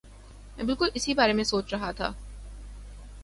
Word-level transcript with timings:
میں 0.57 0.65
بالکل 0.65 0.89
اسی 0.93 1.13
بارے 1.13 1.33
میں 1.33 1.43
سوچ 1.43 1.73
رہا 1.73 1.91
تھا 1.91 2.11